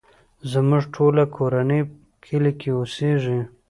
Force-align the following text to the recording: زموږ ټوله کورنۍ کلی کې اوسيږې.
زموږ 0.51 0.83
ټوله 0.95 1.23
کورنۍ 1.35 1.81
کلی 2.25 2.51
کې 2.59 2.69
اوسيږې. 2.77 3.39